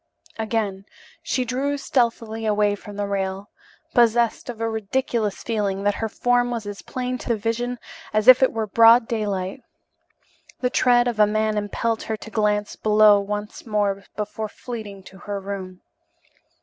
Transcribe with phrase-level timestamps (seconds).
[0.39, 0.85] Again
[1.21, 3.51] she drew stealthily away from the rail,
[3.93, 7.77] possessed of a ridiculous feeling that her form was as plain to the vision
[8.11, 9.61] as if it were broad daylight.
[10.59, 15.19] The tread of a man impelled her to glance below once more before fleeing to
[15.19, 15.81] her room.